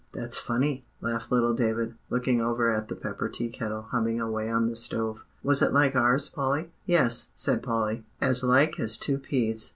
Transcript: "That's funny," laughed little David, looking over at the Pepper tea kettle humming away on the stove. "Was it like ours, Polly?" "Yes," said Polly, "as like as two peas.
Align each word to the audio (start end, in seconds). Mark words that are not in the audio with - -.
"That's 0.13 0.39
funny," 0.39 0.83
laughed 0.99 1.31
little 1.31 1.53
David, 1.53 1.93
looking 2.09 2.41
over 2.41 2.73
at 2.73 2.87
the 2.87 2.95
Pepper 2.95 3.29
tea 3.29 3.49
kettle 3.49 3.83
humming 3.91 4.19
away 4.19 4.49
on 4.49 4.67
the 4.67 4.75
stove. 4.75 5.19
"Was 5.43 5.61
it 5.61 5.73
like 5.73 5.95
ours, 5.95 6.27
Polly?" 6.27 6.71
"Yes," 6.87 7.29
said 7.35 7.61
Polly, 7.61 8.03
"as 8.19 8.41
like 8.43 8.79
as 8.79 8.97
two 8.97 9.19
peas. 9.19 9.69